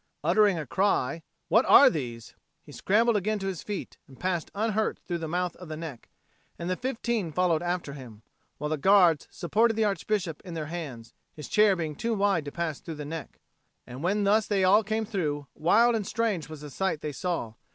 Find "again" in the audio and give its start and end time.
3.15-3.37